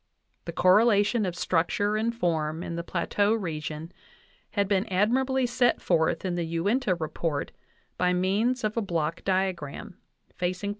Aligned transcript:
\ 0.25 0.45
The 0.45 0.51
correla 0.51 1.05
tion 1.05 1.27
of 1.27 1.35
structure 1.35 1.95
and 1.95 2.11
form 2.11 2.63
in 2.63 2.75
the 2.75 2.81
Plateau 2.83 3.35
region 3.35 3.91
had 4.57 4.67
been 4.67 4.87
admirably 4.87 5.45
set 5.45 5.79
forth 5.79 6.25
in 6.25 6.33
the 6.33 6.43
Uinta 6.43 6.95
report 6.99 7.51
by 7.99 8.11
means 8.11 8.63
of 8.63 8.75
a 8.75 8.81
block 8.81 9.23
diagram 9.23 9.99
(facing 10.35 10.69
p. 10.69 10.69